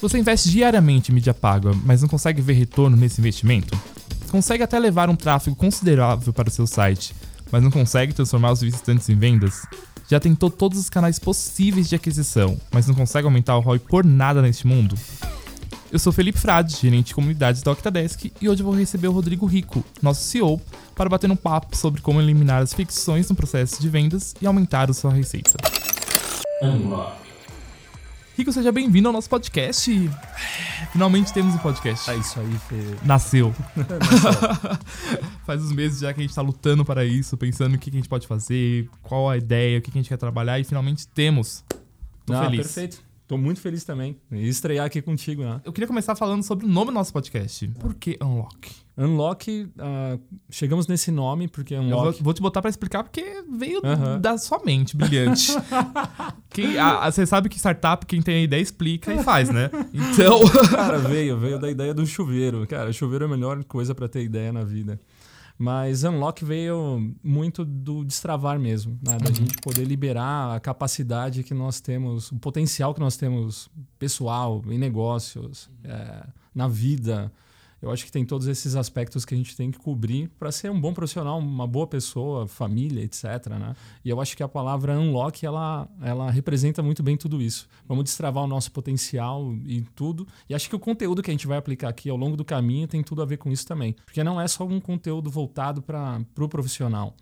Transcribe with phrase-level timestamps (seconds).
[0.00, 3.76] Você investe diariamente em mídia paga, mas não consegue ver retorno nesse investimento?
[4.30, 7.12] Consegue até levar um tráfego considerável para o seu site,
[7.50, 9.66] mas não consegue transformar os visitantes em vendas?
[10.08, 14.04] Já tentou todos os canais possíveis de aquisição, mas não consegue aumentar o ROI por
[14.04, 14.96] nada neste mundo?
[15.90, 19.46] Eu sou Felipe Frade, gerente de comunidades da Octadesk, e hoje vou receber o Rodrigo
[19.46, 20.60] Rico, nosso CEO,
[20.94, 24.88] para bater um papo sobre como eliminar as fricções no processo de vendas e aumentar
[24.88, 25.56] a sua receita.
[26.62, 27.27] Unlock.
[28.38, 29.90] Rico, seja bem-vindo ao nosso podcast.
[30.92, 32.08] Finalmente temos um podcast.
[32.08, 32.76] É isso aí, Fê.
[33.04, 33.52] Nasceu.
[35.44, 37.92] Faz uns meses já que a gente tá lutando para isso, pensando o que a
[37.92, 41.64] gente pode fazer, qual a ideia, o que a gente quer trabalhar e finalmente temos.
[42.24, 42.72] Tô ah, feliz.
[42.72, 43.02] Perfeito.
[43.26, 44.16] Tô muito feliz também.
[44.30, 45.60] E estrear aqui contigo, né?
[45.64, 47.66] Eu queria começar falando sobre o nome do nosso podcast.
[47.80, 48.70] Por que Unlock?
[48.98, 50.20] Unlock, uh,
[50.50, 52.06] chegamos nesse nome porque Unlock...
[52.06, 53.80] Eu vou, vou te botar para explicar porque veio
[54.20, 55.52] da sua mente brilhante.
[56.50, 59.70] quem, a, você sabe que startup, quem tem a ideia, explica e faz, né?
[59.94, 60.40] Então...
[60.70, 62.66] Cara, veio, veio da ideia do chuveiro.
[62.66, 65.00] Cara, chuveiro é a melhor coisa para ter ideia na vida.
[65.56, 69.18] Mas Unlock veio muito do destravar mesmo, né?
[69.18, 69.34] da uhum.
[69.34, 73.68] gente poder liberar a capacidade que nós temos, o potencial que nós temos
[73.98, 77.32] pessoal, em negócios, é, na vida.
[77.80, 80.70] Eu acho que tem todos esses aspectos que a gente tem que cobrir para ser
[80.70, 83.24] um bom profissional, uma boa pessoa, família, etc.
[83.50, 83.74] Né?
[84.04, 87.68] E eu acho que a palavra unlock ela, ela representa muito bem tudo isso.
[87.86, 90.26] Vamos destravar o nosso potencial e tudo.
[90.48, 92.88] E acho que o conteúdo que a gente vai aplicar aqui ao longo do caminho
[92.88, 93.94] tem tudo a ver com isso também.
[94.04, 97.14] Porque não é só um conteúdo voltado para o pro profissional.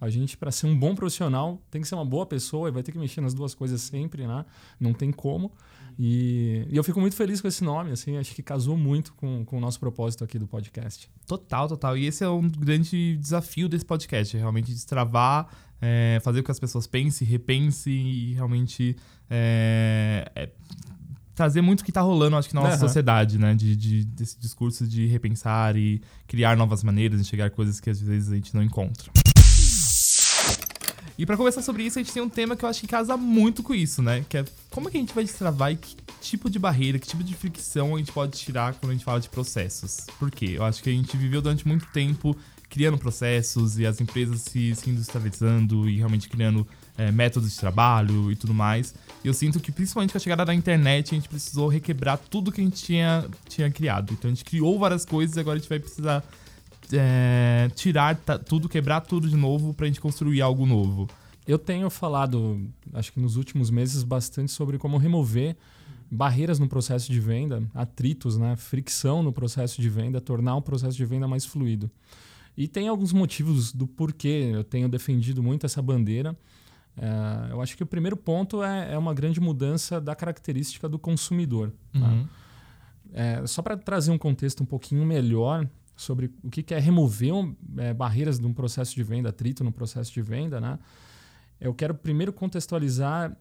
[0.00, 2.82] A gente, para ser um bom profissional, tem que ser uma boa pessoa e vai
[2.82, 4.44] ter que mexer nas duas coisas sempre, né?
[4.78, 5.50] Não tem como.
[5.98, 9.44] E, e, eu fico muito feliz com esse nome, assim, acho que casou muito com,
[9.44, 11.08] com o nosso propósito aqui do podcast.
[11.26, 11.96] Total, total.
[11.96, 15.48] E esse é um grande desafio desse podcast, é realmente destravar,
[15.80, 18.96] é, fazer com que as pessoas pensem, repensem e realmente
[19.30, 20.48] é, é,
[21.34, 22.80] trazer muito o que está rolando, acho que na nossa uhum.
[22.80, 23.54] sociedade, né?
[23.54, 27.90] De, de, desse discurso de repensar e criar novas maneiras de chegar a coisas que
[27.90, 29.10] às vezes a gente não encontra.
[31.16, 33.16] E para conversar sobre isso, a gente tem um tema que eu acho que casa
[33.16, 34.24] muito com isso, né?
[34.28, 37.06] Que é como é que a gente vai destravar e que tipo de barreira, que
[37.06, 39.98] tipo de fricção a gente pode tirar quando a gente fala de processos.
[40.18, 40.54] Por quê?
[40.56, 42.36] Eu acho que a gente viveu durante muito tempo
[42.68, 46.66] criando processos e as empresas se, se industrializando e realmente criando
[46.98, 48.92] é, métodos de trabalho e tudo mais.
[49.22, 52.50] E eu sinto que, principalmente com a chegada da internet, a gente precisou requebrar tudo
[52.50, 54.12] que a gente tinha, tinha criado.
[54.12, 56.24] Então a gente criou várias coisas e agora a gente vai precisar
[56.92, 61.08] é, tirar tudo, quebrar tudo de novo para a gente construir algo novo.
[61.46, 65.56] Eu tenho falado, acho que nos últimos meses, bastante sobre como remover
[66.10, 68.56] barreiras no processo de venda, atritos, né?
[68.56, 71.90] fricção no processo de venda, tornar o processo de venda mais fluido.
[72.56, 76.36] E tem alguns motivos do porquê eu tenho defendido muito essa bandeira.
[76.96, 80.98] É, eu acho que o primeiro ponto é, é, uma grande mudança da característica do
[80.98, 81.72] consumidor.
[81.92, 81.98] Tá?
[81.98, 82.24] Uhum.
[82.24, 82.30] Tá?
[83.12, 87.32] É, só para trazer um contexto um pouquinho melhor, sobre o que é remover
[87.76, 90.78] é, barreiras de um processo de venda, atrito no processo de venda, né?
[91.60, 93.36] Eu quero primeiro contextualizar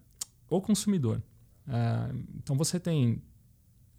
[0.50, 1.22] o consumidor.
[1.68, 3.22] É, então você tem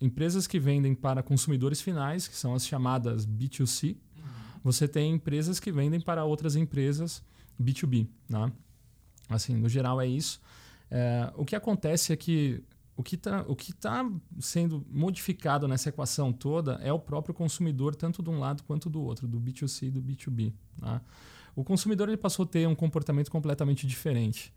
[0.01, 3.97] empresas que vendem para consumidores finais, que são as chamadas B2C.
[4.63, 7.23] Você tem empresas que vendem para outras empresas
[7.61, 8.09] B2B.
[8.29, 8.53] Né?
[9.29, 10.41] Assim, no geral é isso.
[10.91, 12.63] É, o que acontece é que
[12.97, 13.45] o que está
[13.81, 18.89] tá sendo modificado nessa equação toda é o próprio consumidor, tanto de um lado quanto
[18.89, 20.53] do outro, do B2C e do B2B.
[20.79, 21.03] Tá?
[21.55, 24.53] O consumidor ele passou a ter um comportamento completamente diferente.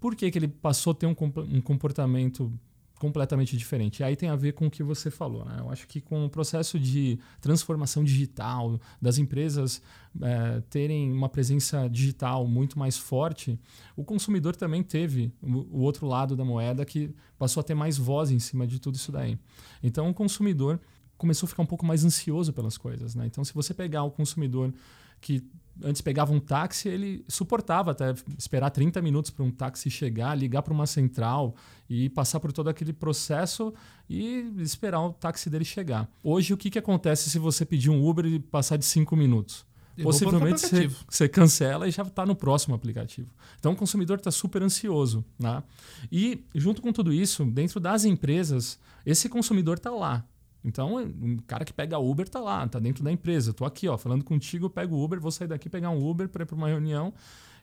[0.00, 1.16] Por que, que ele passou a ter um,
[1.52, 2.52] um comportamento
[2.98, 4.00] completamente diferente.
[4.00, 5.44] E aí tem a ver com o que você falou.
[5.44, 5.56] Né?
[5.60, 9.80] Eu acho que com o processo de transformação digital, das empresas
[10.20, 13.58] é, terem uma presença digital muito mais forte,
[13.96, 18.30] o consumidor também teve o, outro lado da moeda que passou a ter mais voz
[18.30, 19.38] em cima de tudo isso daí.
[19.82, 20.80] Então o consumidor
[21.16, 23.14] começou a ficar um pouco mais ansioso pelas coisas.
[23.14, 23.26] Né?
[23.26, 24.74] Então se você pegar o consumidor
[25.20, 25.42] que
[25.82, 30.62] antes pegava um táxi, ele suportava até esperar 30 minutos para um táxi chegar, ligar
[30.62, 31.54] para uma central
[31.88, 33.72] e passar por todo aquele processo
[34.08, 36.08] e esperar o táxi dele chegar.
[36.22, 39.66] Hoje, o que, que acontece se você pedir um Uber e passar de 5 minutos?
[40.02, 43.28] Possivelmente você, você, cancela e já está no próximo aplicativo.
[43.58, 45.24] Então o consumidor está super ansioso.
[45.38, 45.62] Né?
[46.10, 50.24] E junto com tudo isso, dentro das empresas, esse consumidor está lá.
[50.64, 53.50] Então, um cara que pega Uber está lá, está dentro da empresa.
[53.50, 56.42] Estou aqui, ó, falando contigo, eu pego Uber, vou sair daqui pegar um Uber para
[56.42, 57.12] ir para uma reunião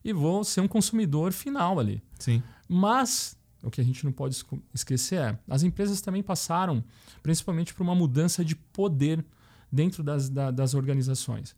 [0.04, 2.02] e vou ser um consumidor final ali.
[2.18, 2.42] Sim.
[2.68, 4.44] Mas o que a gente não pode
[4.74, 6.84] esquecer é, as empresas também passaram,
[7.24, 9.26] principalmente por uma mudança de poder
[9.72, 11.56] dentro das, da, das organizações.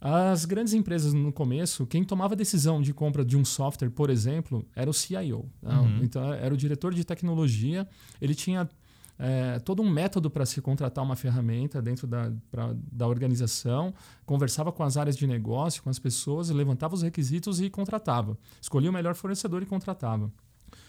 [0.00, 4.10] As grandes empresas no começo, quem tomava a decisão de compra de um software, por
[4.10, 5.48] exemplo, era o CIO.
[5.62, 5.74] Né?
[5.74, 6.00] Uhum.
[6.02, 7.88] Então era o diretor de tecnologia.
[8.20, 8.68] Ele tinha
[9.18, 14.70] é, todo um método para se contratar uma ferramenta dentro da, pra, da organização, conversava
[14.70, 18.36] com as áreas de negócio, com as pessoas, levantava os requisitos e contratava.
[18.60, 20.30] Escolhia o melhor fornecedor e contratava.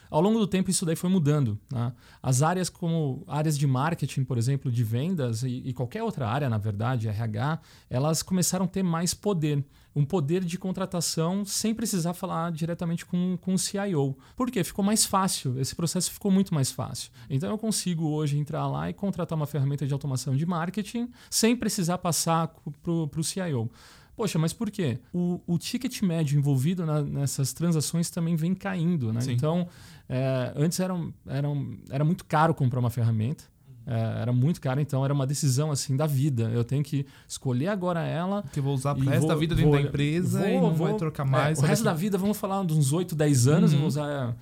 [0.10, 1.60] Ao longo do tempo, isso daí foi mudando.
[1.72, 1.92] Né?
[2.22, 6.50] As áreas como áreas de marketing, por exemplo, de vendas e, e, qualquer outra área,
[6.50, 7.60] na verdade, RH,
[7.90, 9.66] elas começaram a ter mais poder.
[9.98, 14.16] Um poder de contratação sem precisar falar diretamente com, com o CIO.
[14.36, 14.64] Por quê?
[14.64, 15.60] Ficou mais fácil.
[15.60, 17.12] Esse processo ficou muito mais fácil.
[17.30, 21.56] Então eu consigo hoje entrar lá e contratar uma ferramenta de automação de marketing sem
[21.56, 22.54] precisar passar
[22.84, 23.70] para o CIO.
[24.18, 25.00] Poxa, mas por quê?
[25.14, 29.20] O, o ticket médio envolvido na, nessas transações também vem caindo, né?
[29.32, 29.68] Então,
[30.10, 30.96] é, antes era,
[31.28, 31.48] era,
[31.92, 33.44] era muito caro comprar uma ferramenta.
[33.90, 36.52] É, era muito caro, então era uma decisão assim da vida.
[36.54, 38.44] Eu tenho que escolher agora ela.
[38.52, 40.74] Que vou usar pro resto vou, da vida dentro vou, da empresa vou, e não
[40.74, 41.58] vou, vai trocar mais.
[41.58, 41.86] É, o resto que...
[41.86, 43.78] da vida, vamos falar uns 8, 10 anos, uhum.
[43.78, 44.36] eu vou usar é,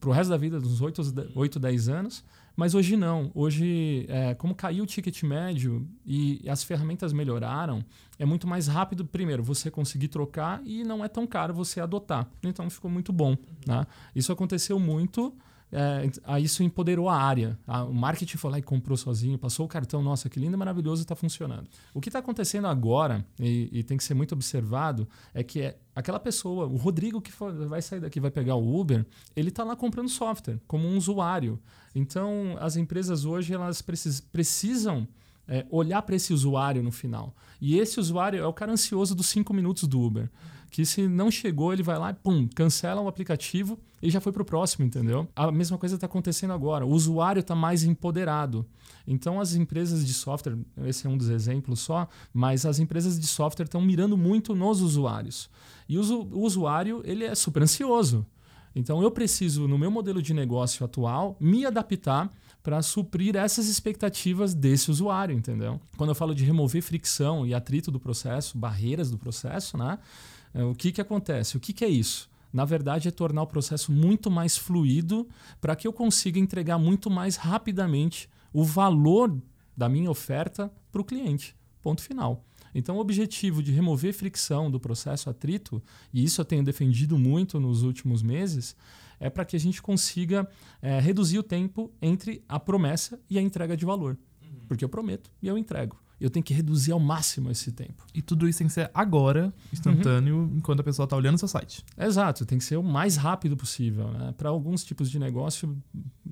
[0.00, 2.24] pro resto da vida, dos 8, 8 10 anos.
[2.56, 3.30] Mas hoje não.
[3.32, 7.82] Hoje, é, como caiu o ticket médio e as ferramentas melhoraram,
[8.18, 12.28] é muito mais rápido, primeiro, você conseguir trocar e não é tão caro você adotar.
[12.42, 13.36] Então ficou muito bom.
[13.64, 13.86] Né?
[14.14, 15.32] Isso aconteceu muito
[15.72, 17.58] é, a isso empoderou a área.
[17.88, 21.14] O marketing foi lá e comprou sozinho, passou o cartão, nossa, que lindo, maravilhoso, está
[21.14, 21.68] funcionando.
[21.94, 25.78] O que está acontecendo agora, e, e, tem que ser muito observado, é que é
[25.94, 29.06] aquela pessoa, o Rodrigo que for, vai sair daqui, vai pegar o Uber,
[29.36, 31.58] ele está lá comprando software como um usuário.
[31.94, 35.06] Então, as empresas hoje elas precis, precisam
[35.50, 37.36] é, olhar para esse usuário no final.
[37.60, 40.30] E esse usuário é o cara ansioso dos cinco minutos do Uber
[40.70, 44.32] que se não chegou, ele vai lá e pum, cancela o aplicativo e já foi
[44.32, 45.28] para o próximo, entendeu?
[45.34, 46.86] A mesma coisa está acontecendo agora.
[46.86, 48.64] O usuário está mais empoderado.
[49.06, 50.56] Então, as empresas de software,
[50.86, 54.80] esse é um dos exemplos só, mas as empresas de software estão mirando muito nos
[54.80, 55.50] usuários.
[55.88, 58.24] E o, usuário, ele é super ansioso.
[58.74, 62.30] Então, eu preciso, no meu modelo de negócio atual, me adaptar
[62.62, 65.80] para suprir essas expectativas desse usuário, entendeu?
[65.96, 69.98] Quando eu falo de remover fricção e atrito do processo, barreiras do processo, né?
[70.52, 71.56] É, o que, que acontece?
[71.56, 72.28] O que, que é isso?
[72.52, 75.28] Na verdade, é tornar o processo muito mais fluido
[75.60, 79.36] para que eu consiga entregar muito mais rapidamente o valor
[79.76, 81.54] da minha oferta para o cliente.
[81.80, 82.44] Ponto final.
[82.74, 85.82] Então, o objetivo de remover fricção do processo atrito,
[86.12, 88.76] e isso eu tenho defendido muito nos últimos meses,
[89.20, 90.48] é para que a gente consiga
[90.82, 94.18] é, reduzir o tempo entre a promessa e a entrega de valor.
[94.42, 94.66] Uhum.
[94.66, 98.04] Porque eu prometo e eu entrego eu tenho que reduzir ao máximo esse tempo.
[98.14, 100.56] E tudo isso tem que ser agora, instantâneo, uhum.
[100.58, 101.82] enquanto a pessoa está olhando o seu site.
[101.96, 104.08] Exato, tem que ser o mais rápido possível.
[104.08, 104.34] Né?
[104.36, 105.74] Para alguns tipos de negócio,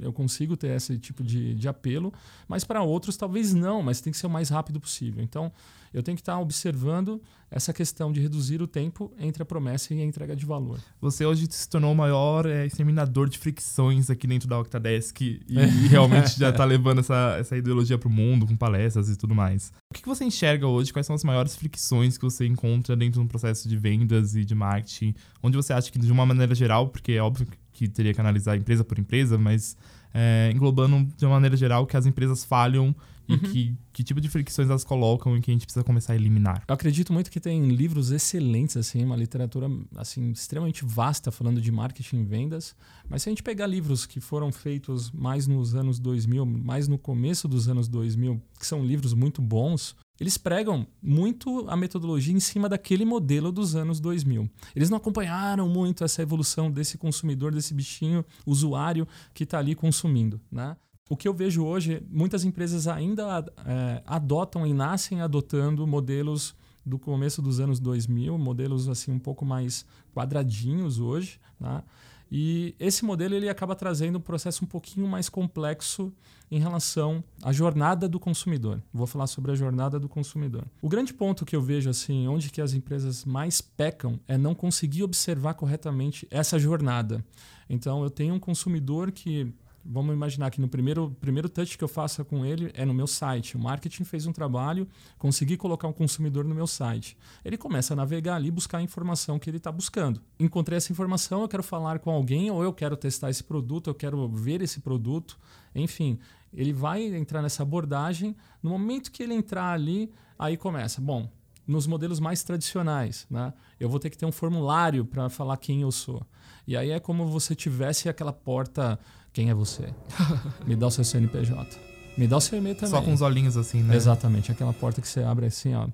[0.00, 2.12] eu consigo ter esse tipo de, de apelo,
[2.46, 5.22] mas para outros talvez não, mas tem que ser o mais rápido possível.
[5.22, 5.52] Então,
[5.92, 10.00] eu tenho que estar observando essa questão de reduzir o tempo entre a promessa e
[10.00, 10.78] a entrega de valor.
[11.00, 15.42] Você hoje se tornou o maior é, exterminador de fricções aqui dentro da Octadesk e,
[15.48, 19.34] e realmente já está levando essa, essa ideologia para o mundo com palestras e tudo
[19.34, 19.72] mais.
[19.90, 20.92] O que, que você enxerga hoje?
[20.92, 24.54] Quais são as maiores fricções que você encontra dentro do processo de vendas e de
[24.54, 25.14] marketing?
[25.42, 27.56] Onde você acha que, de uma maneira geral, porque é óbvio que
[27.86, 29.76] teria que analisar empresa por empresa, mas
[30.12, 32.94] é, englobando de uma maneira geral que as empresas falham
[33.28, 33.38] e uhum.
[33.38, 36.62] que, que tipo de fricções elas colocam e que a gente precisa começar a eliminar.
[36.66, 41.70] Eu acredito muito que tem livros excelentes, assim, uma literatura assim, extremamente vasta falando de
[41.70, 42.74] marketing e vendas.
[43.08, 46.96] Mas se a gente pegar livros que foram feitos mais nos anos 2000, mais no
[46.96, 52.40] começo dos anos 2000, que são livros muito bons, eles pregam muito a metodologia em
[52.40, 54.50] cima daquele modelo dos anos 2000.
[54.74, 60.40] Eles não acompanharam muito essa evolução desse consumidor, desse bichinho usuário que está ali consumindo,
[60.50, 60.76] né?
[61.08, 66.98] o que eu vejo hoje, muitas empresas ainda é, adotam e nascem adotando modelos do
[66.98, 71.82] começo dos anos 2000, modelos assim um pouco mais quadradinhos hoje, né?
[72.30, 76.12] E esse modelo ele acaba trazendo um processo um pouquinho mais complexo
[76.50, 78.82] em relação à jornada do consumidor.
[78.92, 80.64] Vou falar sobre a jornada do consumidor.
[80.80, 84.54] O grande ponto que eu vejo assim, onde que as empresas mais pecam é não
[84.54, 87.24] conseguir observar corretamente essa jornada.
[87.68, 89.52] Então eu tenho um consumidor que
[89.90, 93.06] vamos imaginar que no primeiro, primeiro touch que eu faça com ele é no meu
[93.06, 93.56] site.
[93.56, 97.16] O marketing fez um trabalho, consegui colocar um consumidor no meu site.
[97.42, 100.20] Ele começa a navegar ali, buscar a informação que ele está buscando.
[100.38, 103.94] Encontrei essa informação, eu quero falar com alguém, ou eu quero testar esse produto, eu
[103.94, 105.38] quero ver esse produto.
[105.74, 106.18] Enfim,
[106.52, 108.36] ele vai entrar nessa abordagem.
[108.62, 111.00] No momento que ele entrar ali, aí começa.
[111.00, 111.30] Bom,
[111.66, 113.52] nos modelos mais tradicionais, né?
[113.78, 116.26] Eu vou ter que ter um formulário para falar quem eu sou.
[116.66, 118.98] E aí é como você tivesse aquela porta
[119.38, 119.94] quem é você?
[120.66, 121.78] Me dá o seu CNPJ.
[122.16, 122.90] Me dá o seu e-mail também.
[122.90, 123.94] Só com os olhinhos assim, né?
[123.94, 124.50] Exatamente.
[124.50, 125.86] Aquela porta que você abre assim, ó.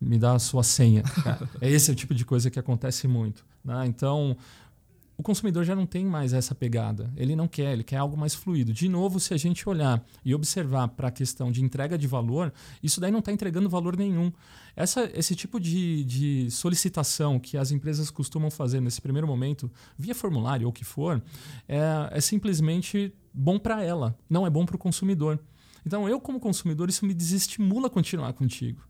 [0.00, 1.02] Me dá a sua senha.
[1.60, 3.44] é esse o tipo de coisa que acontece muito.
[3.64, 3.84] Né?
[3.88, 4.36] Então,
[5.18, 7.12] o consumidor já não tem mais essa pegada.
[7.16, 8.72] Ele não quer, ele quer algo mais fluido.
[8.72, 12.52] De novo, se a gente olhar e observar para a questão de entrega de valor,
[12.80, 14.32] isso daí não está entregando valor nenhum.
[14.76, 20.14] Essa, esse tipo de, de solicitação que as empresas costumam fazer nesse primeiro momento, via
[20.14, 21.20] formulário ou o que for,
[21.68, 21.80] é,
[22.12, 25.40] é simplesmente bom para ela, não é bom para o consumidor.
[25.84, 28.87] Então, eu, como consumidor, isso me desestimula a continuar contigo.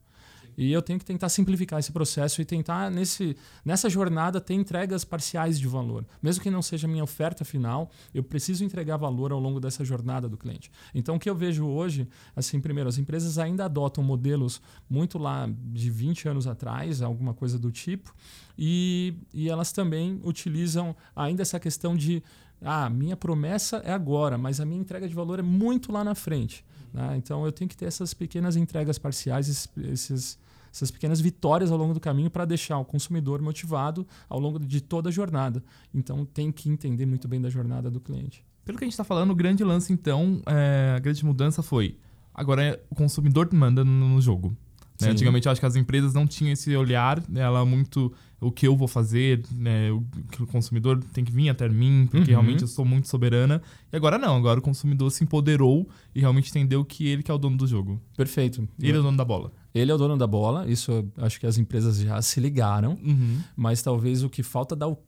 [0.58, 5.04] E eu tenho que tentar simplificar esse processo e tentar, nesse, nessa jornada, ter entregas
[5.04, 6.04] parciais de valor.
[6.20, 10.28] Mesmo que não seja minha oferta final, eu preciso entregar valor ao longo dessa jornada
[10.28, 10.68] do cliente.
[10.92, 14.60] Então, o que eu vejo hoje, assim, primeiro, as empresas ainda adotam modelos
[14.90, 18.12] muito lá de 20 anos atrás, alguma coisa do tipo,
[18.58, 22.20] e, e elas também utilizam ainda essa questão de
[22.60, 26.16] ah, minha promessa é agora, mas a minha entrega de valor é muito lá na
[26.16, 26.64] frente.
[26.92, 27.16] Né?
[27.16, 30.38] Então eu tenho que ter essas pequenas entregas parciais, esses,
[30.72, 34.80] essas pequenas vitórias ao longo do caminho para deixar o consumidor motivado ao longo de
[34.80, 35.62] toda a jornada.
[35.94, 38.44] Então tem que entender muito bem da jornada do cliente.
[38.64, 41.96] Pelo que a gente está falando, o grande lance, então, é, a grande mudança foi
[42.38, 44.56] agora é o consumidor manda no jogo.
[45.00, 45.10] Né?
[45.10, 48.76] Antigamente eu acho que as empresas não tinham esse olhar, ela muito o que eu
[48.76, 49.90] vou fazer, né?
[49.90, 50.04] o,
[50.40, 52.26] o consumidor tem que vir até mim, porque uhum.
[52.26, 53.60] realmente eu sou muito soberana.
[53.92, 57.34] E agora não, agora o consumidor se empoderou e realmente entendeu que ele que é
[57.34, 58.00] o dono do jogo.
[58.16, 58.68] Perfeito.
[58.80, 59.52] Ele é o dono da bola.
[59.74, 63.40] Ele é o dono da bola, isso acho que as empresas já se ligaram, uhum.
[63.56, 64.98] mas talvez o que falta dar o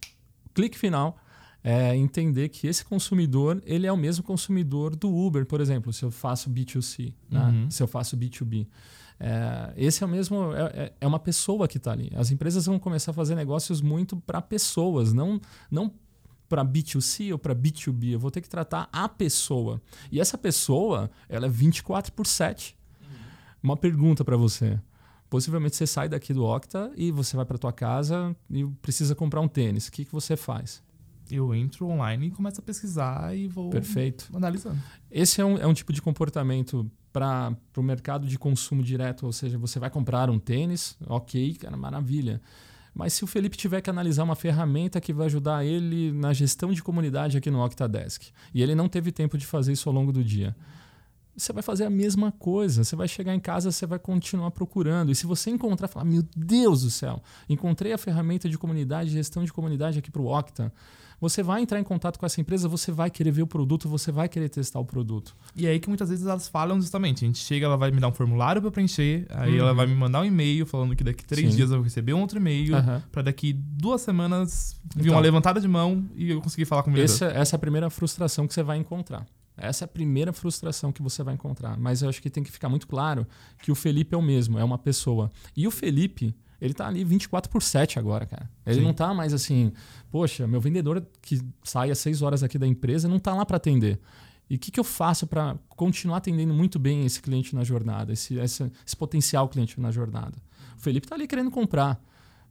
[0.54, 1.16] clique final
[1.62, 6.02] é entender que esse consumidor ele é o mesmo consumidor do Uber, por exemplo, se
[6.02, 7.40] eu faço B2C, né?
[7.40, 7.70] uhum.
[7.70, 8.66] se eu faço B2B.
[9.22, 12.10] É, esse é o mesmo, é, é, é uma pessoa que está ali.
[12.16, 15.38] As empresas vão começar a fazer negócios muito para pessoas, não,
[15.70, 15.92] não
[16.48, 18.12] para B2C ou para B2B.
[18.12, 19.80] Eu vou ter que tratar a pessoa.
[20.10, 22.76] E essa pessoa, ela é 24 por 7.
[23.02, 23.08] Uhum.
[23.62, 24.80] Uma pergunta para você.
[25.28, 29.40] Possivelmente você sai daqui do Octa e você vai para tua casa e precisa comprar
[29.42, 29.86] um tênis.
[29.86, 30.82] O que, que você faz?
[31.30, 34.28] eu entro online e começo a pesquisar e vou Perfeito.
[34.34, 34.78] analisando.
[35.10, 39.32] Esse é um, é um tipo de comportamento para o mercado de consumo direto, ou
[39.32, 42.40] seja, você vai comprar um tênis, ok, cara, maravilha.
[42.94, 46.72] Mas se o Felipe tiver que analisar uma ferramenta que vai ajudar ele na gestão
[46.72, 50.12] de comunidade aqui no Octadesk, e ele não teve tempo de fazer isso ao longo
[50.12, 50.56] do dia,
[51.36, 52.84] você vai fazer a mesma coisa.
[52.84, 55.10] Você vai chegar em casa, você vai continuar procurando.
[55.10, 59.44] E se você encontrar, falar: Meu Deus do céu, encontrei a ferramenta de comunidade, gestão
[59.44, 60.72] de comunidade aqui para o Octa
[61.20, 64.10] você vai entrar em contato com essa empresa, você vai querer ver o produto, você
[64.10, 65.36] vai querer testar o produto.
[65.54, 67.24] E é aí que muitas vezes elas falam justamente.
[67.24, 69.58] A gente chega, ela vai me dar um formulário para preencher, aí uhum.
[69.58, 71.56] ela vai me mandar um e-mail falando que daqui três Sim.
[71.56, 73.00] dias eu vou receber um outro e-mail, uhum.
[73.12, 76.90] para daqui duas semanas vir então, uma levantada de mão e eu conseguir falar com
[76.90, 79.26] o essa, essa é a primeira frustração que você vai encontrar.
[79.56, 81.78] Essa é a primeira frustração que você vai encontrar.
[81.78, 83.26] Mas eu acho que tem que ficar muito claro
[83.62, 85.30] que o Felipe é o mesmo, é uma pessoa.
[85.54, 88.50] E o Felipe, ele tá ali 24 por 7 agora, cara.
[88.66, 88.84] Ele Sim.
[88.84, 89.72] não tá mais assim,
[90.10, 93.56] poxa, meu vendedor que sai às 6 horas aqui da empresa não tá lá para
[93.56, 93.98] atender.
[94.48, 98.12] E o que, que eu faço para continuar atendendo muito bem esse cliente na jornada,
[98.12, 100.36] esse, esse, esse potencial cliente na jornada?
[100.76, 102.02] O Felipe tá ali querendo comprar.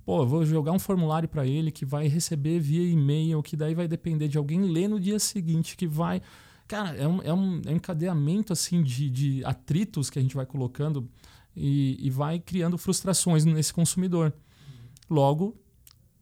[0.06, 3.88] Pô, vou jogar um formulário para ele que vai receber via e-mail, que daí vai
[3.88, 6.22] depender de alguém ler no dia seguinte, que vai.
[6.68, 10.36] Cara, é um, é um, é um encadeamento assim de, de atritos que a gente
[10.36, 11.08] vai colocando
[11.60, 14.34] e, e vai criando frustrações nesse consumidor.
[15.10, 15.58] Logo,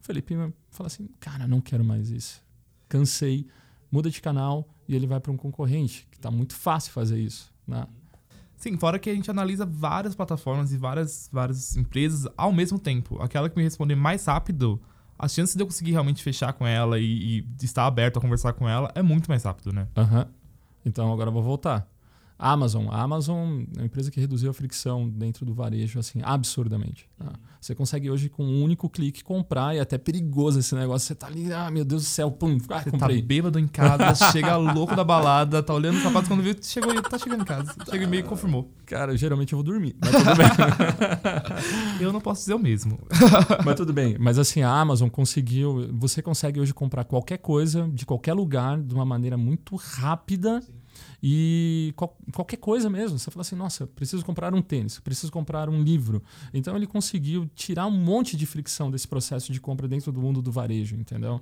[0.00, 0.34] o Felipe
[0.70, 2.42] fala assim: cara, não quero mais isso.
[2.88, 3.46] Cansei,
[3.90, 7.52] muda de canal e ele vai para um concorrente, que está muito fácil fazer isso.
[7.66, 7.86] Né?
[8.56, 13.22] Sim, fora que a gente analisa várias plataformas e várias, várias empresas ao mesmo tempo.
[13.22, 14.80] Aquela que me responder mais rápido,
[15.16, 18.54] a chance de eu conseguir realmente fechar com ela e, e estar aberto a conversar
[18.54, 19.86] com ela é muito mais rápido, né?
[19.96, 20.24] Uhum.
[20.84, 21.86] Então agora eu vou voltar.
[22.38, 22.86] Amazon.
[22.88, 27.08] A Amazon é uma empresa que reduziu a fricção dentro do varejo assim absurdamente.
[27.18, 27.32] Tá?
[27.60, 31.08] Você consegue hoje com um único clique comprar e é até perigoso esse negócio.
[31.08, 33.20] Você tá ali, ah, meu Deus do céu, pum, ah, você comprei.
[33.20, 37.02] tá bêbado em casa, chega louco da balada, tá olhando os sapatos quando viu, chegou,
[37.02, 37.74] tá chegando em casa.
[37.90, 38.72] Chega e meio confirmou.
[38.86, 40.46] Cara, geralmente eu vou dormir, mas tudo bem.
[42.00, 43.00] eu não posso dizer o mesmo.
[43.64, 44.16] mas tudo bem.
[44.18, 48.94] Mas assim, a Amazon conseguiu, você consegue hoje comprar qualquer coisa de qualquer lugar de
[48.94, 50.60] uma maneira muito rápida.
[50.60, 50.77] Sim
[51.22, 53.18] e qual, qualquer coisa mesmo.
[53.18, 56.22] Você fala assim, nossa, preciso comprar um tênis, preciso comprar um livro.
[56.52, 60.40] Então ele conseguiu tirar um monte de fricção desse processo de compra dentro do mundo
[60.40, 61.40] do varejo, entendeu?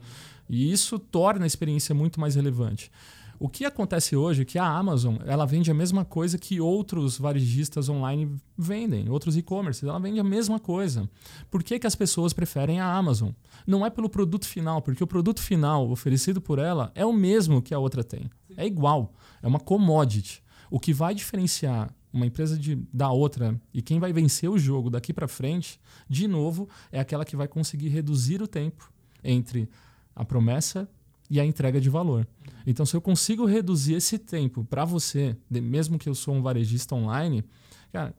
[0.48, 2.90] E isso torna a experiência muito mais relevante.
[3.38, 7.18] O que acontece hoje é que a Amazon ela vende a mesma coisa que outros
[7.18, 11.08] varejistas online vendem, outros e-commerce, ela vende a mesma coisa.
[11.50, 13.30] Por que, que as pessoas preferem a Amazon?
[13.66, 17.60] Não é pelo produto final, porque o produto final oferecido por ela é o mesmo
[17.60, 18.30] que a outra tem.
[18.56, 19.14] É igual.
[19.42, 20.42] É uma commodity.
[20.70, 24.88] O que vai diferenciar uma empresa de, da outra e quem vai vencer o jogo
[24.88, 28.90] daqui para frente, de novo, é aquela que vai conseguir reduzir o tempo
[29.22, 29.68] entre
[30.14, 30.88] a promessa
[31.28, 32.26] e a entrega de valor.
[32.66, 36.94] Então, se eu consigo reduzir esse tempo para você, mesmo que eu sou um varejista
[36.94, 37.44] online,
[37.92, 38.14] cara,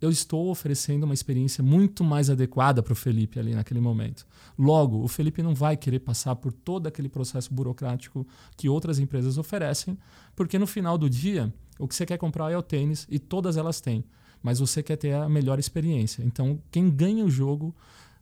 [0.00, 4.26] eu estou oferecendo uma experiência muito mais adequada para o Felipe ali naquele momento.
[4.56, 8.26] Logo, o Felipe não vai querer passar por todo aquele processo burocrático
[8.56, 9.98] que outras empresas oferecem,
[10.36, 13.56] porque no final do dia, o que você quer comprar é o tênis e todas
[13.56, 14.04] elas têm,
[14.42, 16.22] mas você quer ter a melhor experiência.
[16.22, 17.74] Então, quem ganha o jogo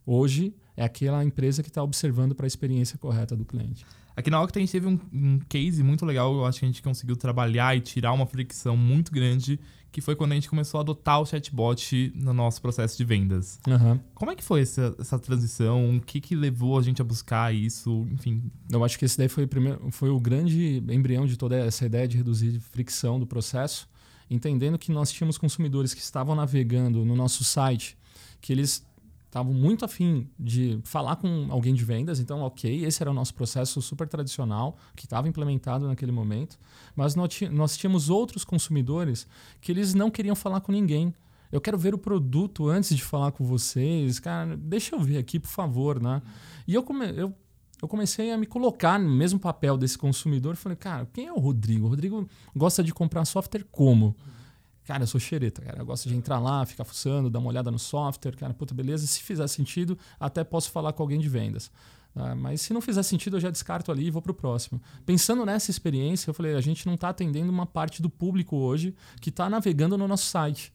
[0.07, 3.85] hoje é aquela empresa que está observando para a experiência correta do cliente.
[4.15, 6.67] Aqui na Octa a gente teve um, um, case muito legal, eu acho que a
[6.67, 9.59] gente conseguiu trabalhar e tirar uma fricção muito grande,
[9.91, 13.59] que foi quando a gente começou a adotar o chatbot no nosso processo de vendas.
[13.67, 13.99] Uhum.
[14.15, 15.97] Como é que foi essa, essa transição?
[15.97, 18.07] O que, que levou a gente a buscar isso?
[18.11, 18.41] Enfim.
[18.71, 21.85] Eu acho que esse daí foi o, primeiro, foi o grande embrião de toda essa
[21.85, 23.87] ideia de reduzir fricção do processo,
[24.29, 27.95] entendendo que nós tínhamos consumidores que estavam navegando no nosso site,
[28.41, 28.83] que eles
[29.27, 33.33] estavam muito afim de falar com alguém de vendas, então, ok, esse era o nosso
[33.33, 36.57] processo super tradicional, que estava implementado naquele momento,
[36.95, 39.27] mas nós tínhamos outros consumidores
[39.61, 41.13] que eles não queriam falar com ninguém.
[41.51, 45.39] Eu quero ver o produto antes de falar com vocês, cara, deixa eu ver aqui,
[45.39, 46.21] por favor, né?
[46.67, 47.33] E eu, come, eu,
[47.81, 51.39] eu comecei a me colocar no mesmo papel desse consumidor falei, cara, quem é o
[51.39, 51.85] Rodrigo?
[51.85, 54.15] O Rodrigo gosta de comprar software como?
[54.87, 55.79] Cara, eu sou xereta, cara.
[55.79, 59.05] Eu gosto de entrar lá, ficar fuçando, dar uma olhada no software, cara, puta, beleza.
[59.05, 61.69] Se fizer sentido, até posso falar com alguém de vendas.
[62.15, 64.81] Ah, mas se não fizer sentido, eu já descarto ali e vou para o próximo.
[65.05, 68.95] Pensando nessa experiência, eu falei, a gente não está atendendo uma parte do público hoje
[69.19, 70.73] que está navegando no nosso site.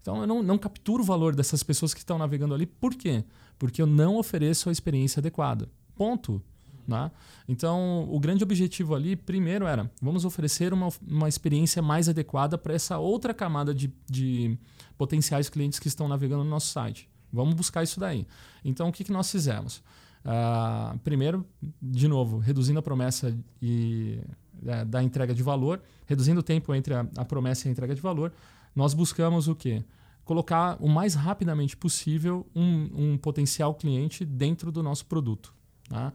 [0.00, 2.64] Então eu não, não capturo o valor dessas pessoas que estão navegando ali.
[2.64, 3.24] Por quê?
[3.58, 5.68] Porque eu não ofereço a experiência adequada.
[5.96, 6.40] Ponto.
[6.88, 7.10] Né?
[7.46, 12.72] Então, o grande objetivo ali, primeiro, era vamos oferecer uma, uma experiência mais adequada para
[12.72, 14.58] essa outra camada de, de
[14.96, 17.06] potenciais clientes que estão navegando no nosso site.
[17.30, 18.26] Vamos buscar isso daí.
[18.64, 19.82] Então, o que, que nós fizemos?
[20.24, 21.46] Uh, primeiro,
[21.80, 24.18] de novo, reduzindo a promessa e,
[24.66, 27.94] é, da entrega de valor, reduzindo o tempo entre a, a promessa e a entrega
[27.94, 28.32] de valor,
[28.74, 29.84] nós buscamos o quê?
[30.24, 35.54] Colocar o mais rapidamente possível um, um potencial cliente dentro do nosso produto.
[35.88, 36.12] Tá?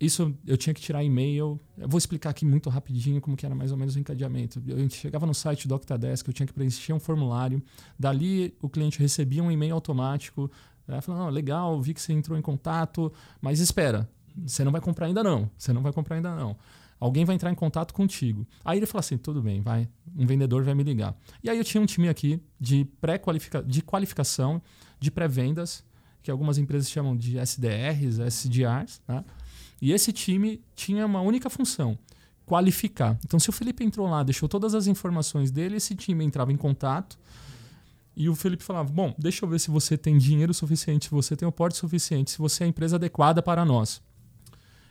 [0.00, 1.60] Isso eu tinha que tirar e-mail.
[1.76, 4.62] Eu vou explicar aqui muito rapidinho como que era mais ou menos o encadeamento.
[4.66, 7.62] Eu chegava no site do Octadesk, eu tinha que preencher um formulário.
[7.98, 10.50] Dali o cliente recebia um e-mail automático.
[10.86, 14.80] Aí falando, oh, legal, vi que você entrou em contato, mas espera, você não vai
[14.80, 15.50] comprar ainda não.
[15.58, 16.56] Você não vai comprar ainda não.
[17.00, 18.46] Alguém vai entrar em contato contigo.
[18.64, 21.16] Aí ele falou assim: tudo bem, vai, um vendedor vai me ligar.
[21.42, 24.62] E aí eu tinha um time aqui de pré-qualificação, de qualificação,
[24.98, 25.84] de pré-vendas,
[26.22, 29.24] que algumas empresas chamam de SDRs, SDRs, né?
[29.80, 31.98] E esse time tinha uma única função:
[32.44, 33.18] qualificar.
[33.24, 36.56] Então, se o Felipe entrou lá, deixou todas as informações dele, esse time entrava em
[36.56, 37.18] contato.
[38.16, 41.36] E o Felipe falava: Bom, deixa eu ver se você tem dinheiro suficiente, se você
[41.36, 44.02] tem o porte suficiente, se você é a empresa adequada para nós.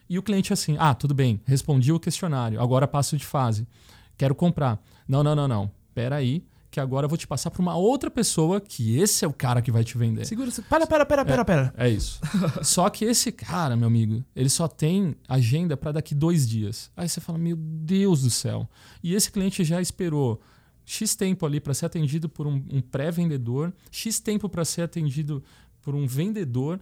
[0.10, 3.68] E o cliente assim: Ah, tudo bem, respondi o questionário, agora passo de fase.
[4.18, 4.82] Quero comprar.
[5.08, 5.72] Não, não, não, não.
[5.94, 6.44] Pera aí
[6.78, 9.64] que agora eu vou te passar para uma outra pessoa que esse é o cara
[9.64, 10.26] que vai te vender.
[10.26, 11.74] Segura, para, para, para, para, para.
[11.76, 12.22] É, é isso.
[12.62, 16.92] só que esse cara, meu amigo, ele só tem agenda para daqui dois dias.
[16.96, 18.70] Aí você fala, meu Deus do céu.
[19.04, 20.40] E esse cliente já esperou
[20.86, 25.44] X tempo ali para ser atendido por um, um pré-vendedor, X tempo para ser atendido
[25.82, 26.80] por um vendedor.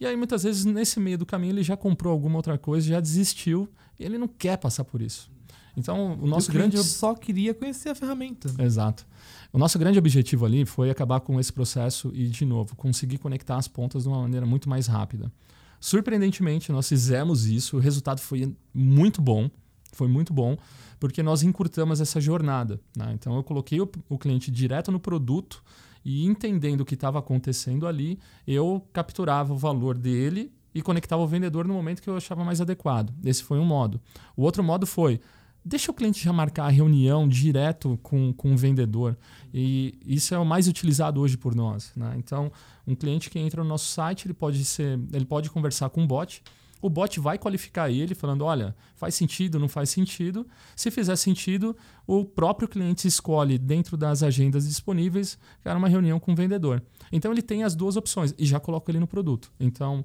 [0.00, 2.98] E aí, muitas vezes, nesse meio do caminho, ele já comprou alguma outra coisa, já
[2.98, 5.30] desistiu, e ele não quer passar por isso.
[5.76, 6.82] Então, o nosso o grande.
[6.82, 8.50] só queria conhecer a ferramenta.
[8.58, 9.06] Exato.
[9.52, 13.56] O nosso grande objetivo ali foi acabar com esse processo e, de novo, conseguir conectar
[13.56, 15.30] as pontas de uma maneira muito mais rápida.
[15.78, 19.50] Surpreendentemente, nós fizemos isso, o resultado foi muito bom,
[19.92, 20.56] foi muito bom,
[20.98, 22.80] porque nós encurtamos essa jornada.
[22.96, 23.12] Né?
[23.12, 25.62] Então, eu coloquei o, o cliente direto no produto
[26.04, 31.26] e, entendendo o que estava acontecendo ali, eu capturava o valor dele e conectava o
[31.26, 33.12] vendedor no momento que eu achava mais adequado.
[33.24, 34.00] Esse foi um modo.
[34.36, 35.20] O outro modo foi
[35.66, 39.18] deixa o cliente já marcar a reunião direto com, com o vendedor.
[39.52, 41.92] E isso é o mais utilizado hoje por nós.
[41.96, 42.14] Né?
[42.18, 42.52] Então,
[42.86, 46.06] um cliente que entra no nosso site, ele pode, ser, ele pode conversar com o
[46.06, 46.40] bot.
[46.80, 50.46] O bot vai qualificar ele, falando: olha, faz sentido, não faz sentido.
[50.76, 51.76] Se fizer sentido,
[52.06, 56.80] o próprio cliente escolhe, dentro das agendas disponíveis, cara, uma reunião com o vendedor.
[57.10, 59.50] Então, ele tem as duas opções e já coloca ele no produto.
[59.58, 60.04] Então,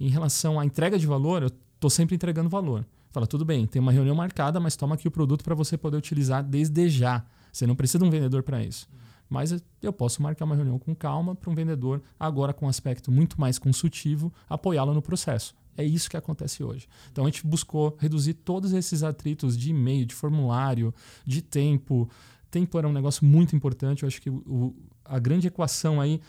[0.00, 2.84] em relação à entrega de valor, eu estou sempre entregando valor.
[3.16, 5.96] Fala, tudo bem, tem uma reunião marcada, mas toma aqui o produto para você poder
[5.96, 7.24] utilizar desde já.
[7.50, 8.86] Você não precisa de um vendedor para isso.
[9.26, 13.10] Mas eu posso marcar uma reunião com calma para um vendedor, agora com um aspecto
[13.10, 15.54] muito mais consultivo, apoiá-lo no processo.
[15.78, 16.86] É isso que acontece hoje.
[17.10, 20.92] Então a gente buscou reduzir todos esses atritos de e-mail, de formulário,
[21.24, 22.10] de tempo.
[22.50, 24.02] Tempo era um negócio muito importante.
[24.02, 26.20] Eu acho que o, a grande equação aí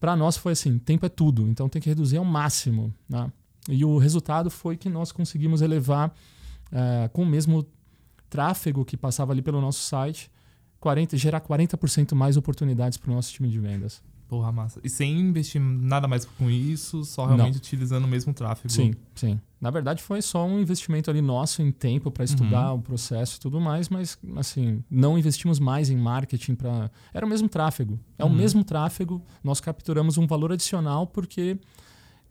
[0.00, 1.46] para nós foi assim: tempo é tudo.
[1.46, 2.94] Então tem que reduzir ao máximo.
[3.06, 3.30] Né?
[3.68, 7.66] E o resultado foi que nós conseguimos elevar, uh, com o mesmo
[8.28, 10.30] tráfego que passava ali pelo nosso site,
[10.80, 14.02] 40, gerar 40% mais oportunidades para o nosso time de vendas.
[14.28, 14.80] Porra, massa.
[14.82, 17.58] E sem investir nada mais com isso, só realmente não.
[17.58, 18.72] utilizando o mesmo tráfego.
[18.72, 19.38] Sim, sim.
[19.60, 22.78] Na verdade, foi só um investimento ali nosso em tempo para estudar uhum.
[22.78, 26.90] o processo e tudo mais, mas assim, não investimos mais em marketing para.
[27.12, 27.98] Era o mesmo tráfego.
[28.18, 28.30] É uhum.
[28.30, 31.58] o mesmo tráfego, nós capturamos um valor adicional porque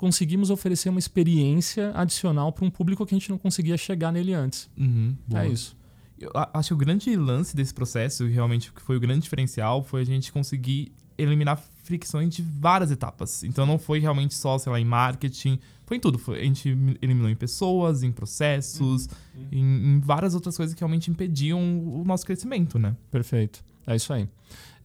[0.03, 4.33] conseguimos oferecer uma experiência adicional para um público que a gente não conseguia chegar nele
[4.33, 4.69] antes.
[4.77, 5.15] Uhum.
[5.33, 5.77] É isso.
[6.19, 10.01] Eu acho que o grande lance desse processo, realmente que foi o grande diferencial, foi
[10.01, 13.45] a gente conseguir eliminar fricções de várias etapas.
[13.45, 16.19] Então não foi realmente só, sei lá, em marketing, foi em tudo.
[16.19, 16.67] Foi, a gente
[17.01, 19.47] eliminou em pessoas, em processos, uhum.
[19.53, 22.93] em, em, várias outras coisas que realmente impediam o nosso crescimento, né?
[23.09, 23.63] Perfeito.
[23.87, 24.27] É isso aí.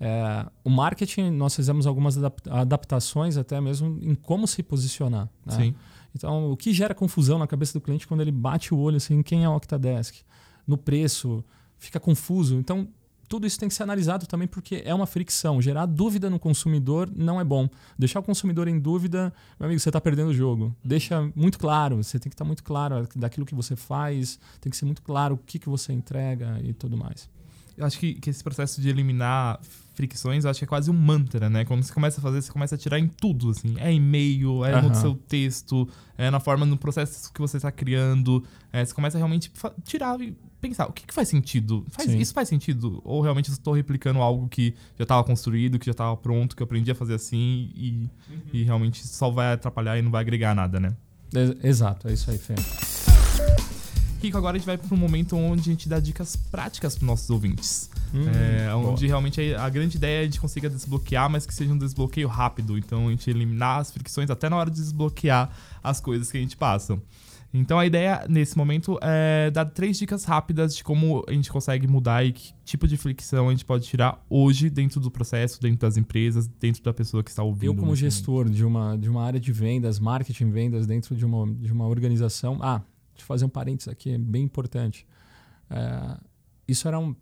[0.01, 2.17] É, o marketing, nós fizemos algumas
[2.49, 5.29] adaptações até mesmo em como se posicionar.
[5.45, 5.57] Né?
[5.57, 5.75] Sim.
[6.15, 9.23] Então, o que gera confusão na cabeça do cliente quando ele bate o olho assim,
[9.23, 10.17] quem é o Octadesk?
[10.67, 11.45] No preço,
[11.79, 12.57] fica confuso.
[12.57, 12.89] Então,
[13.29, 15.61] tudo isso tem que ser analisado também porque é uma fricção.
[15.61, 17.69] Gerar dúvida no consumidor não é bom.
[17.99, 20.75] Deixar o consumidor em dúvida, meu amigo, você está perdendo o jogo.
[20.83, 24.71] Deixa muito claro, você tem que estar tá muito claro daquilo que você faz, tem
[24.71, 27.29] que ser muito claro o que, que você entrega e tudo mais.
[27.77, 29.61] Eu acho que, que esse processo de eliminar
[29.99, 31.65] fricções, eu acho que é quase um mantra, né?
[31.65, 33.75] Quando você começa a fazer, você começa a tirar em tudo, assim.
[33.79, 38.45] É e-mail, é no seu texto, é na forma, no processo que você está criando.
[38.73, 39.51] É, você começa a realmente
[39.83, 41.85] tirar e pensar, o que, que faz sentido?
[41.89, 43.01] Faz, isso faz sentido?
[43.05, 46.63] Ou realmente eu estou replicando algo que já estava construído, que já estava pronto, que
[46.63, 48.41] eu aprendi a fazer assim e, uhum.
[48.53, 50.95] e realmente só vai atrapalhar e não vai agregar nada, né?
[51.63, 52.55] Exato, é isso aí, Fê.
[54.21, 57.07] Rico, agora a gente vai para um momento onde a gente dá dicas práticas para
[57.07, 57.89] nossos ouvintes.
[58.13, 61.73] Hum, é, onde realmente a grande ideia é a gente consiga desbloquear, mas que seja
[61.73, 62.77] um desbloqueio rápido.
[62.77, 65.51] Então a gente eliminar as fricções até na hora de desbloquear
[65.83, 67.01] as coisas que a gente passa.
[67.53, 71.87] Então a ideia nesse momento é dar três dicas rápidas de como a gente consegue
[71.87, 75.79] mudar e que tipo de fricção a gente pode tirar hoje dentro do processo, dentro
[75.79, 77.73] das empresas, dentro da pessoa que está ouvindo.
[77.73, 81.47] Eu, como gestor de uma, de uma área de vendas, marketing vendas dentro de uma,
[81.55, 82.59] de uma organização.
[82.61, 82.83] Ah,
[83.23, 85.07] Eu fazer um parênteses aqui, é bem importante.
[85.71, 86.19] É,
[86.67, 87.15] isso era, um,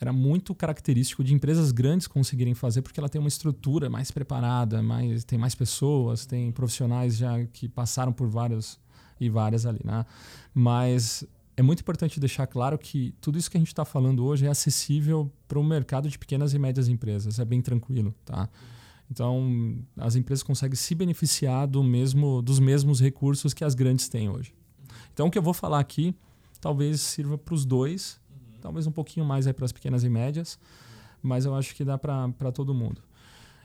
[0.00, 4.82] era muito característico de empresas grandes conseguirem fazer, porque ela tem uma estrutura mais preparada,
[4.82, 8.78] mais, tem mais pessoas, tem profissionais já que passaram por várias
[9.20, 9.80] e várias ali.
[9.84, 10.04] Né?
[10.54, 11.24] Mas
[11.56, 14.48] é muito importante deixar claro que tudo isso que a gente está falando hoje é
[14.48, 18.14] acessível para o mercado de pequenas e médias empresas, é bem tranquilo.
[18.24, 18.48] Tá?
[19.10, 24.28] Então, as empresas conseguem se beneficiar do mesmo, dos mesmos recursos que as grandes têm
[24.28, 24.52] hoje.
[25.16, 26.14] Então, o que eu vou falar aqui
[26.60, 28.60] talvez sirva para os dois, uhum.
[28.60, 30.58] talvez um pouquinho mais para as pequenas e médias,
[31.22, 33.00] mas eu acho que dá para todo mundo.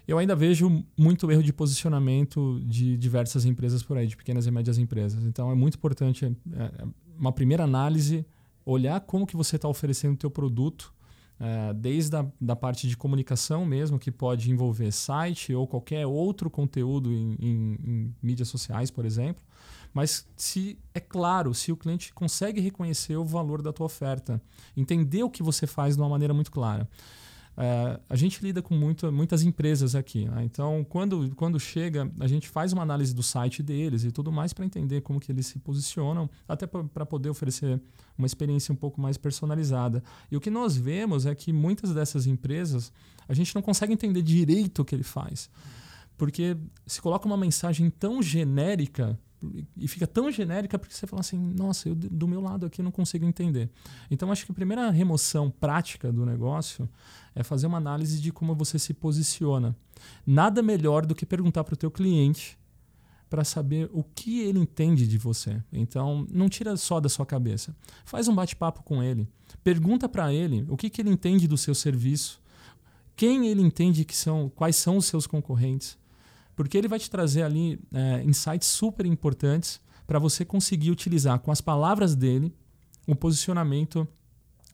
[0.08, 4.52] Eu ainda vejo muito erro de posicionamento de diversas empresas por aí, de pequenas e
[4.52, 5.26] médias empresas.
[5.26, 6.30] Então, é muito importante é,
[6.64, 6.88] é
[7.20, 8.26] uma primeira análise,
[8.66, 10.94] olhar como que você está oferecendo o teu produto,
[11.38, 16.50] é, desde a da parte de comunicação mesmo, que pode envolver site ou qualquer outro
[16.50, 19.44] conteúdo em, em, em mídias sociais, por exemplo,
[19.94, 24.42] mas se é claro, se o cliente consegue reconhecer o valor da tua oferta,
[24.76, 26.88] entender o que você faz de uma maneira muito clara.
[27.58, 30.26] É, a gente lida com muito, muitas empresas aqui.
[30.26, 30.44] Né?
[30.46, 34.54] Então, quando, quando chega, a gente faz uma análise do site deles e tudo mais
[34.54, 37.82] para entender como que eles se posicionam, até para poder oferecer
[38.18, 40.02] uma experiência um pouco mais personalizada.
[40.32, 42.92] E o que nós vemos é que muitas dessas empresas,
[43.28, 45.50] a gente não consegue entender direito o que ele faz.
[46.18, 49.20] Porque se coloca uma mensagem tão genérica
[49.76, 52.92] e fica tão genérica porque você fala assim, nossa, eu do meu lado aqui não
[52.92, 53.70] consigo entender.
[54.10, 56.88] Então acho que a primeira remoção prática do negócio
[57.34, 59.76] é fazer uma análise de como você se posiciona.
[60.26, 62.58] Nada melhor do que perguntar para o teu cliente
[63.30, 65.64] para saber o que ele entende de você.
[65.72, 67.74] Então, não tira só da sua cabeça.
[68.04, 69.26] Faz um bate-papo com ele.
[69.64, 72.42] Pergunta para ele o que, que ele entende do seu serviço,
[73.16, 75.98] quem ele entende que são, quais são os seus concorrentes
[76.56, 81.52] porque ele vai te trazer ali é, insights super importantes para você conseguir utilizar com
[81.52, 82.54] as palavras dele
[83.08, 84.08] o posicionamento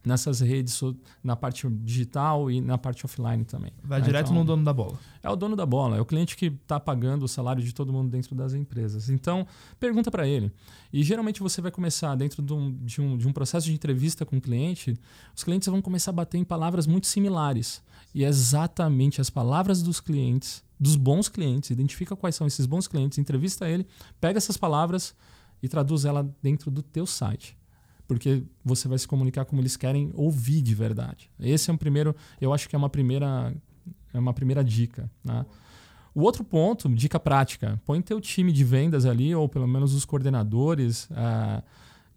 [0.05, 0.79] nessas redes,
[1.23, 3.71] na parte digital e na parte offline também.
[3.83, 4.97] Vai direto então, no dono da bola.
[5.21, 7.91] É o dono da bola, é o cliente que está pagando o salário de todo
[7.91, 9.09] mundo dentro das empresas.
[9.09, 9.45] Então,
[9.79, 10.51] pergunta para ele.
[10.91, 14.25] E geralmente você vai começar dentro de um, de, um, de um processo de entrevista
[14.25, 14.97] com o cliente,
[15.35, 17.81] os clientes vão começar a bater em palavras muito similares.
[18.15, 22.87] E é exatamente as palavras dos clientes dos bons clientes, identifica quais são esses bons
[22.87, 23.87] clientes, entrevista ele,
[24.21, 25.15] pega essas palavras
[25.61, 27.57] e traduz ela dentro do teu site.
[28.07, 31.29] Porque você vai se comunicar como eles querem ouvir de verdade.
[31.39, 33.53] Esse é um primeiro, eu acho que é uma primeira,
[34.13, 35.11] é uma primeira dica.
[35.23, 35.45] Né?
[36.15, 40.05] O outro ponto, dica prática, põe teu time de vendas ali, ou pelo menos os
[40.05, 41.61] coordenadores uh,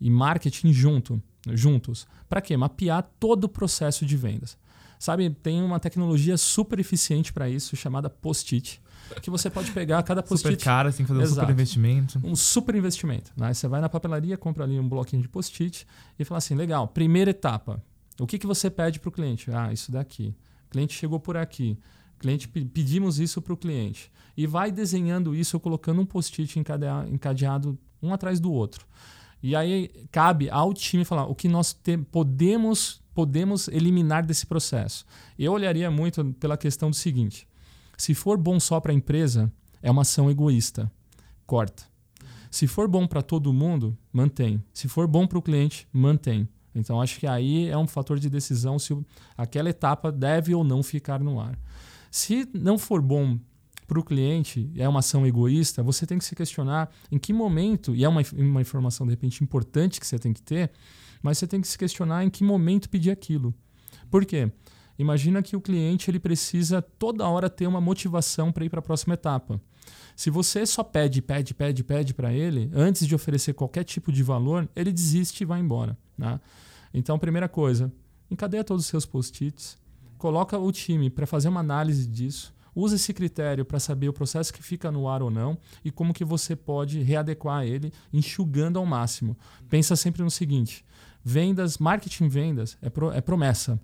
[0.00, 1.22] e marketing junto,
[1.52, 2.06] juntos.
[2.28, 2.56] Para quê?
[2.56, 4.56] Mapear todo o processo de vendas.
[5.00, 8.80] Sabe, tem uma tecnologia super eficiente para isso, chamada Post-it
[9.20, 10.52] que você pode pegar cada post-it.
[10.52, 12.20] Super cara, assim, fazer um super investimento.
[12.22, 13.32] Um super investimento.
[13.36, 13.52] Né?
[13.52, 15.84] Você vai na papelaria, compra ali um bloquinho de post-it
[16.16, 17.82] e fala assim: legal, primeira etapa.
[18.20, 19.50] O que, que você pede para o cliente?
[19.50, 20.32] Ah, isso daqui.
[20.68, 21.76] O cliente chegou por aqui
[22.20, 28.12] cliente pedimos isso para o cliente e vai desenhando isso colocando um post-it encadeado um
[28.12, 28.86] atrás do outro
[29.42, 31.76] e aí cabe ao time falar o que nós
[32.12, 35.04] podemos podemos eliminar desse processo.
[35.38, 37.48] Eu olharia muito pela questão do seguinte
[38.00, 40.90] se for bom só para a empresa é uma ação egoísta.
[41.46, 41.82] Corta.
[42.50, 44.64] Se for bom para todo mundo mantém.
[44.72, 46.48] Se for bom para o cliente mantém.
[46.74, 48.96] Então acho que aí é um fator de decisão se
[49.36, 51.58] aquela etapa deve ou não ficar no ar.
[52.10, 53.38] Se não for bom
[53.90, 57.92] para o cliente, é uma ação egoísta, você tem que se questionar em que momento,
[57.92, 60.70] e é uma, uma informação de repente importante que você tem que ter,
[61.20, 63.52] mas você tem que se questionar em que momento pedir aquilo.
[64.08, 64.48] Por quê?
[64.96, 68.82] Imagina que o cliente ele precisa toda hora ter uma motivação para ir para a
[68.82, 69.60] próxima etapa.
[70.14, 74.22] Se você só pede, pede, pede, pede para ele, antes de oferecer qualquer tipo de
[74.22, 75.98] valor, ele desiste e vai embora.
[76.16, 76.38] Né?
[76.94, 77.92] Então, primeira coisa,
[78.30, 79.76] encadeia todos os seus post-its,
[80.16, 84.52] coloca o time para fazer uma análise disso, usa esse critério para saber o processo
[84.52, 88.86] que fica no ar ou não e como que você pode readequar ele, enxugando ao
[88.86, 89.36] máximo.
[89.68, 90.84] Pensa sempre no seguinte:
[91.24, 93.80] vendas, marketing vendas é, pro, é promessa.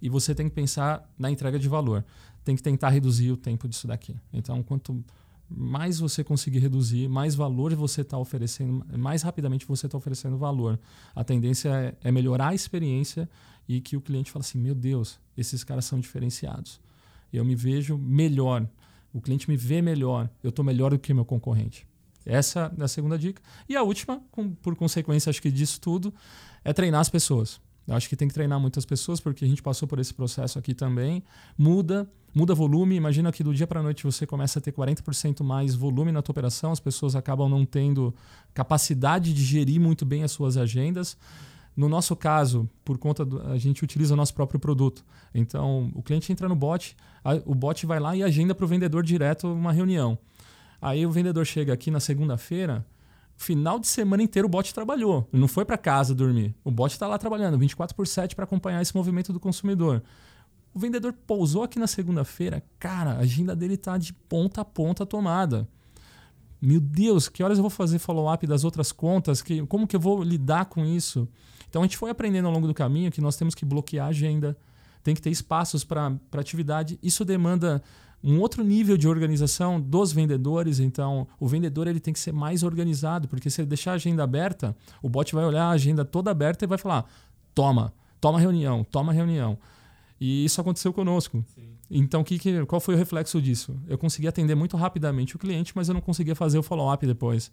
[0.00, 2.04] E você tem que pensar na entrega de valor.
[2.44, 4.14] Tem que tentar reduzir o tempo disso daqui.
[4.32, 5.02] Então, quanto
[5.48, 10.78] mais você conseguir reduzir, mais valor você está oferecendo, mais rapidamente você está oferecendo valor.
[11.14, 11.68] A tendência
[12.02, 13.28] é, é melhorar a experiência
[13.68, 16.80] e que o cliente fala assim: meu Deus, esses caras são diferenciados.
[17.32, 18.66] Eu me vejo melhor,
[19.12, 21.86] o cliente me vê melhor, eu estou melhor do que meu concorrente.
[22.24, 23.40] Essa é a segunda dica.
[23.68, 26.12] E a última, com, por consequência, acho que disso tudo,
[26.64, 27.60] é treinar as pessoas.
[27.86, 30.58] Eu acho que tem que treinar muitas pessoas, porque a gente passou por esse processo
[30.58, 31.22] aqui também.
[31.56, 32.96] Muda, muda volume.
[32.96, 36.20] Imagina que do dia para a noite você começa a ter 40% mais volume na
[36.20, 38.12] tua operação, as pessoas acabam não tendo
[38.52, 41.16] capacidade de gerir muito bem as suas agendas.
[41.76, 45.04] No nosso caso, por conta do, a gente utiliza o nosso próprio produto.
[45.34, 48.68] Então, o cliente entra no bot, a, o bot vai lá e agenda para o
[48.68, 50.18] vendedor direto uma reunião.
[50.80, 52.86] Aí o vendedor chega aqui na segunda-feira,
[53.36, 55.28] final de semana inteiro o bot trabalhou.
[55.30, 56.54] Não foi para casa dormir.
[56.64, 60.02] O bot está lá trabalhando 24 por 7 para acompanhar esse movimento do consumidor.
[60.72, 65.04] O vendedor pousou aqui na segunda-feira, cara, a agenda dele está de ponta a ponta
[65.04, 65.68] tomada.
[66.60, 69.42] Meu Deus, que horas eu vou fazer follow-up das outras contas?
[69.42, 71.28] Que, como que eu vou lidar com isso?
[71.68, 74.10] Então a gente foi aprendendo ao longo do caminho que nós temos que bloquear a
[74.10, 74.56] agenda,
[75.02, 76.98] tem que ter espaços para atividade.
[77.02, 77.82] Isso demanda
[78.22, 80.80] um outro nível de organização dos vendedores.
[80.80, 84.24] Então, o vendedor ele tem que ser mais organizado, porque se ele deixar a agenda
[84.24, 87.04] aberta, o bot vai olhar a agenda toda aberta e vai falar:
[87.54, 89.56] toma, toma reunião, toma reunião.
[90.20, 91.44] E isso aconteceu conosco.
[91.54, 91.76] Sim.
[91.88, 93.78] Então, que, que, qual foi o reflexo disso?
[93.86, 97.52] Eu consegui atender muito rapidamente o cliente, mas eu não conseguia fazer o follow-up depois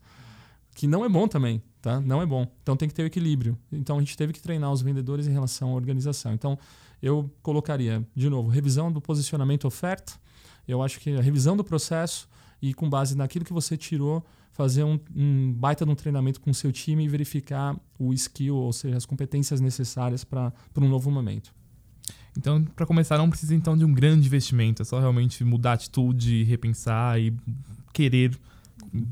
[0.73, 2.01] que não é bom também, tá?
[2.01, 2.47] Não é bom.
[2.61, 3.57] Então tem que ter o equilíbrio.
[3.71, 6.33] Então a gente teve que treinar os vendedores em relação à organização.
[6.33, 6.57] Então
[7.01, 10.13] eu colocaria, de novo, revisão do posicionamento oferta.
[10.67, 12.27] Eu acho que a revisão do processo
[12.61, 16.49] e com base naquilo que você tirou, fazer um, um baita de um treinamento com
[16.49, 21.11] o seu time e verificar o skill, ou seja, as competências necessárias para um novo
[21.11, 21.53] momento.
[22.37, 25.73] Então, para começar, não precisa então de um grande investimento, é só realmente mudar a
[25.73, 27.35] atitude, repensar e
[27.91, 28.39] querer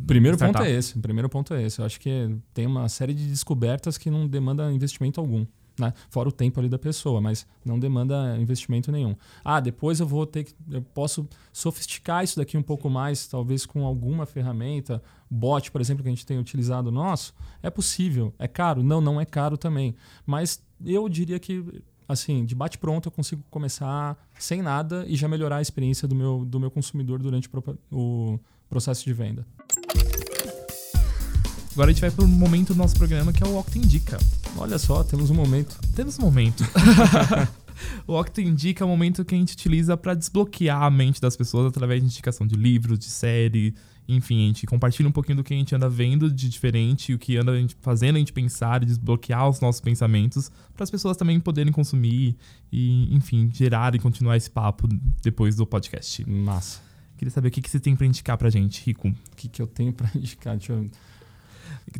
[0.06, 1.00] Primeiro ponto é esse.
[1.00, 1.80] Primeiro ponto é esse.
[1.80, 5.46] Eu acho que tem uma série de descobertas que não demanda investimento algum.
[5.80, 5.94] Né?
[6.10, 9.16] Fora o tempo ali da pessoa, mas não demanda investimento nenhum.
[9.44, 10.54] Ah, depois eu vou ter que.
[10.70, 16.04] Eu posso sofisticar isso daqui um pouco mais, talvez com alguma ferramenta, bot, por exemplo,
[16.04, 17.34] que a gente tem utilizado nosso.
[17.64, 18.34] É possível.
[18.38, 18.84] É caro?
[18.84, 19.96] Não, não é caro também.
[20.26, 21.64] Mas eu diria que
[22.08, 26.14] assim, de bate pronto eu consigo começar sem nada e já melhorar a experiência do
[26.14, 27.50] meu, do meu consumidor durante
[27.90, 28.38] o
[28.72, 29.46] processo de venda.
[31.74, 34.18] Agora a gente vai para o momento do nosso programa que é o Octa Indica.
[34.58, 35.78] Olha só, temos um momento.
[35.96, 36.64] Temos um momento.
[38.08, 41.36] o Octa Indica é o momento que a gente utiliza para desbloquear a mente das
[41.36, 43.76] pessoas através de indicação de livros, de série,
[44.08, 47.20] enfim, a gente compartilha um pouquinho do que a gente anda vendo de diferente, o
[47.20, 50.92] que anda a gente fazendo a gente pensar e desbloquear os nossos pensamentos para as
[50.92, 52.36] pessoas também poderem consumir
[52.72, 54.88] e, enfim, gerar e continuar esse papo
[55.22, 56.30] depois do podcast.
[56.30, 56.91] Massa.
[57.22, 59.08] Queria saber o que, que você tem para indicar pra gente, Rico.
[59.08, 60.58] O que, que eu tenho para indicar?
[60.58, 60.90] Deixa eu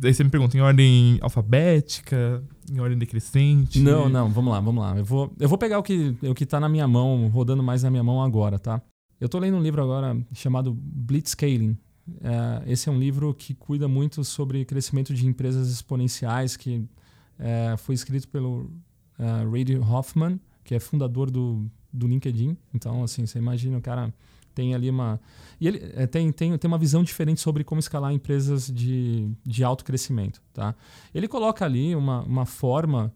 [0.00, 3.78] Daí você me pergunta, em ordem alfabética, em ordem decrescente?
[3.78, 4.98] Não, não, vamos lá, vamos lá.
[4.98, 7.84] Eu vou, eu vou pegar o que, o que tá na minha mão, rodando mais
[7.84, 8.82] na minha mão agora, tá?
[9.20, 11.78] Eu estou lendo um livro agora chamado Blitzscaling.
[12.20, 16.84] É, esse é um livro que cuida muito sobre crescimento de empresas exponenciais, que
[17.38, 18.72] é, foi escrito pelo
[19.16, 22.56] Ray Hoffman, que é fundador do, do LinkedIn.
[22.74, 24.12] Então, assim, você imagina o cara
[24.54, 25.20] tem ali uma.
[25.60, 29.64] E ele é, tem, tem, tem uma visão diferente sobre como escalar empresas de, de
[29.64, 30.40] alto crescimento.
[30.52, 30.74] Tá?
[31.14, 33.12] Ele coloca ali uma, uma forma,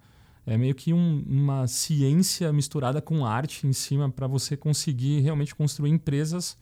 [0.46, 5.54] é meio que um, uma ciência misturada com arte em cima para você conseguir realmente
[5.54, 6.56] construir empresas.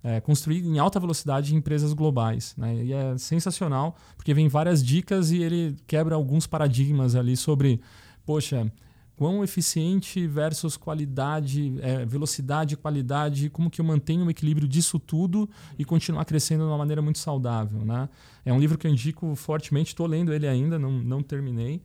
[0.00, 2.54] É, construir em alta velocidade empresas globais.
[2.56, 2.84] Né?
[2.84, 7.80] E é sensacional, porque vem várias dicas e ele quebra alguns paradigmas ali sobre,
[8.24, 8.70] poxa,
[9.18, 15.50] quão eficiente versus qualidade, é, velocidade qualidade, como que eu mantenho o equilíbrio disso tudo
[15.76, 17.84] e continuar crescendo de uma maneira muito saudável.
[17.84, 18.08] Né?
[18.44, 21.82] É um livro que eu indico fortemente, estou lendo ele ainda, não, não terminei,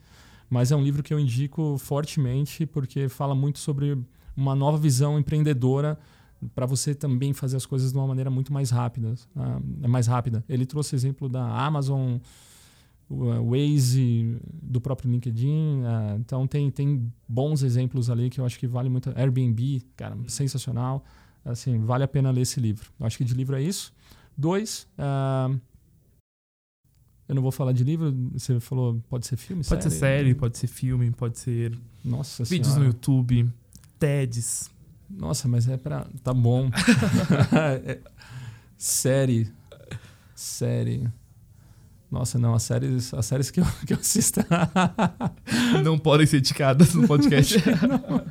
[0.47, 3.97] mas é um livro que eu indico fortemente porque fala muito sobre
[4.37, 5.97] uma nova visão empreendedora
[6.53, 10.43] para você também fazer as coisas de uma maneira muito mais rápida, uh, mais rápida.
[10.47, 12.17] Ele trouxe exemplo da Amazon,
[13.09, 15.81] o Waze do próprio LinkedIn.
[15.81, 19.11] Uh, então tem, tem bons exemplos ali que eu acho que vale muito.
[19.15, 21.03] Airbnb, cara, sensacional.
[21.45, 22.89] Assim, vale a pena ler esse livro.
[22.99, 23.93] Eu acho que de livro é isso.
[24.35, 25.59] Dois, uh,
[27.27, 29.63] eu não vou falar de livro, você falou, pode ser filme?
[29.63, 29.93] Pode série?
[29.93, 32.81] ser série, pode ser filme, pode ser Nossa vídeos senhora.
[32.81, 33.49] no YouTube,
[33.99, 34.69] TEDs.
[35.09, 36.07] Nossa, mas é pra.
[36.23, 36.69] Tá bom.
[37.85, 37.99] é,
[38.77, 39.51] série.
[40.35, 41.09] Série.
[42.13, 44.39] Nossa, não, as séries, as séries que eu, que eu assisto.
[45.83, 47.57] não podem ser indicadas no podcast.
[47.89, 48.23] não.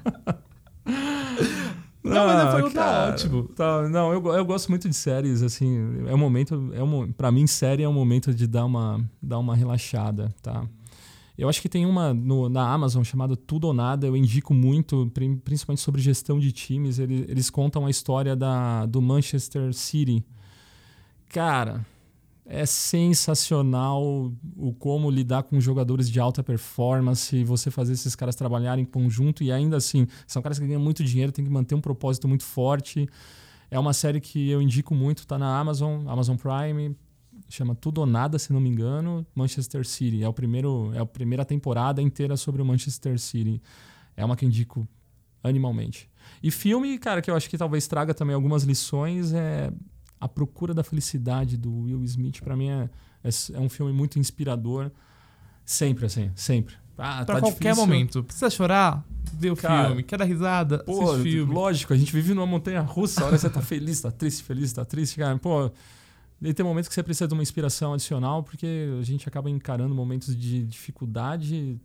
[2.04, 3.42] Não, mas foi um tá ótimo.
[3.48, 7.32] Tá, não, eu, eu gosto muito de séries, assim, é um momento, é um, para
[7.32, 10.64] mim série é um momento de dar uma, dar uma relaxada, tá?
[11.36, 15.10] Eu acho que tem uma no, na Amazon chamada Tudo ou Nada, eu indico muito,
[15.44, 20.24] principalmente sobre gestão de times, eles, eles contam a história da, do Manchester City.
[21.28, 21.84] Cara,
[22.44, 28.82] é sensacional o como lidar com jogadores de alta performance, você fazer esses caras trabalharem
[28.82, 31.80] em conjunto e ainda assim, são caras que ganham muito dinheiro, tem que manter um
[31.80, 33.08] propósito muito forte.
[33.70, 36.96] É uma série que eu indico muito, tá na Amazon, Amazon Prime,
[37.48, 40.22] chama Tudo ou Nada, se não me engano, Manchester City.
[40.22, 43.62] É o primeiro, é a primeira temporada inteira sobre o Manchester City.
[44.16, 44.86] É uma que indico
[45.42, 46.10] animalmente.
[46.42, 49.72] E filme, cara, que eu acho que talvez traga também algumas lições é
[50.22, 52.88] a Procura da Felicidade do Will Smith, para mim, é,
[53.24, 54.88] é, é, um filme muito inspirador.
[55.64, 56.76] Sempre, assim, sempre.
[56.96, 57.86] Ah, pra tá qualquer difícil.
[57.86, 58.22] momento.
[58.22, 59.04] Precisa chorar?
[59.34, 60.04] Vê o Cara, filme.
[60.04, 60.78] Quer dar risada?
[60.84, 61.52] Pô, filme.
[61.52, 63.22] lógico, a gente vive numa montanha russa.
[63.22, 65.16] A hora você tá feliz, tá triste, feliz, tá triste.
[65.16, 65.72] Cara, pô,
[66.40, 69.92] e tem momentos que você precisa de uma inspiração adicional, porque a gente acaba encarando
[69.92, 71.80] momentos de dificuldade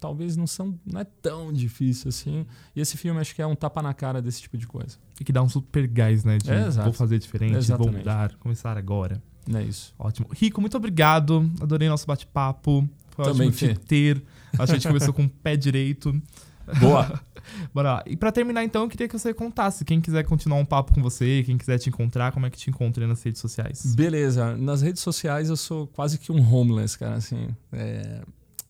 [0.00, 2.46] talvez não são não é tão difícil assim.
[2.74, 4.96] E esse filme acho que é um tapa na cara desse tipo de coisa.
[5.20, 6.38] E que dá um super gás, né?
[6.38, 7.90] De é, vou fazer diferente, Exatamente.
[7.90, 9.22] vou mudar, começar agora.
[9.52, 9.94] É isso.
[9.98, 10.28] Ótimo.
[10.32, 11.50] Rico, muito obrigado.
[11.60, 12.88] Adorei nosso bate-papo.
[13.10, 14.22] Foi Também ótimo te ter.
[14.52, 16.12] Acho que a gente começou com o pé direito.
[16.78, 17.20] Boa.
[17.74, 18.04] Bora lá.
[18.06, 19.84] E pra terminar, então, eu queria que você contasse.
[19.84, 22.70] Quem quiser continuar um papo com você, quem quiser te encontrar, como é que te
[22.70, 23.94] encontra nas redes sociais?
[23.96, 24.56] Beleza.
[24.56, 27.48] Nas redes sociais eu sou quase que um homeless, cara, assim.
[27.72, 28.22] É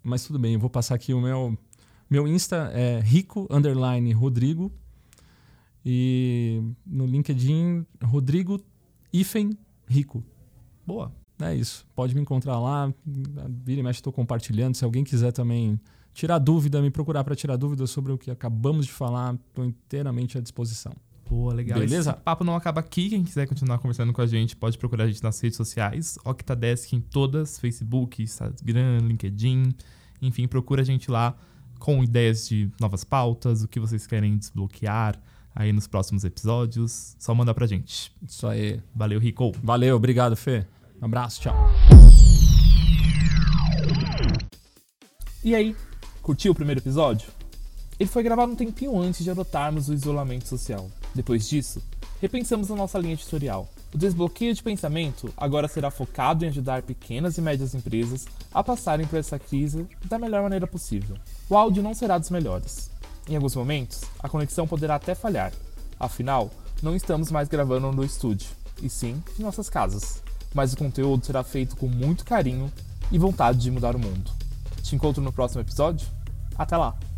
[0.02, 1.56] mas tudo bem, eu vou passar aqui o meu.
[2.08, 4.70] Meu Insta é rico underline Rodrigo.
[5.84, 8.60] E no LinkedIn, Rodrigo
[9.12, 10.22] Ifen Rico.
[10.86, 11.12] Boa.
[11.40, 11.86] É isso.
[11.94, 12.92] Pode me encontrar lá.
[13.04, 14.76] Vira e mexe, estou compartilhando.
[14.76, 15.80] Se alguém quiser também
[16.14, 20.38] tirar dúvida, me procurar para tirar dúvidas sobre o que acabamos de falar, estou inteiramente
[20.38, 20.92] à disposição.
[21.32, 21.78] Boa, legal.
[21.78, 22.10] Beleza?
[22.10, 23.08] Esse papo não acaba aqui.
[23.08, 26.18] Quem quiser continuar conversando com a gente, pode procurar a gente nas redes sociais.
[26.26, 29.74] Octadesk em todas: Facebook, Instagram, LinkedIn.
[30.20, 31.34] Enfim, procura a gente lá
[31.78, 35.18] com ideias de novas pautas, o que vocês querem desbloquear
[35.54, 37.16] aí nos próximos episódios.
[37.18, 38.12] Só manda pra gente.
[38.28, 38.82] Isso aí.
[38.94, 39.52] Valeu, Rico.
[39.62, 40.66] Valeu, obrigado, Fê.
[41.00, 41.56] Um abraço, tchau.
[45.42, 45.74] E aí,
[46.20, 47.30] curtiu o primeiro episódio?
[47.98, 50.90] Ele foi gravado um tempinho antes de adotarmos o isolamento social.
[51.14, 51.82] Depois disso,
[52.20, 53.68] repensamos a nossa linha editorial.
[53.94, 59.06] O desbloqueio de pensamento agora será focado em ajudar pequenas e médias empresas a passarem
[59.06, 61.16] por essa crise da melhor maneira possível.
[61.48, 62.90] O áudio não será dos melhores.
[63.28, 65.52] Em alguns momentos, a conexão poderá até falhar.
[66.00, 66.50] Afinal,
[66.82, 68.48] não estamos mais gravando no estúdio,
[68.82, 70.22] e sim em nossas casas.
[70.54, 72.72] Mas o conteúdo será feito com muito carinho
[73.10, 74.30] e vontade de mudar o mundo.
[74.82, 76.08] Te encontro no próximo episódio.
[76.56, 77.11] Até lá!